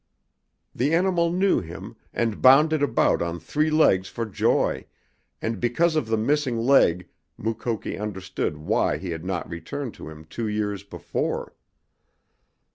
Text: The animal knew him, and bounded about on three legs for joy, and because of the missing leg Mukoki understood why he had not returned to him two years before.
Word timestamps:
The 0.73 0.95
animal 0.95 1.31
knew 1.31 1.59
him, 1.59 1.95
and 2.11 2.41
bounded 2.41 2.81
about 2.81 3.21
on 3.21 3.39
three 3.39 3.69
legs 3.69 4.07
for 4.09 4.25
joy, 4.25 4.87
and 5.43 5.59
because 5.59 5.95
of 5.95 6.07
the 6.07 6.17
missing 6.17 6.57
leg 6.57 7.07
Mukoki 7.37 7.99
understood 7.99 8.57
why 8.57 8.97
he 8.97 9.11
had 9.11 9.23
not 9.23 9.47
returned 9.47 9.93
to 10.01 10.09
him 10.09 10.25
two 10.25 10.47
years 10.47 10.81
before. 10.81 11.53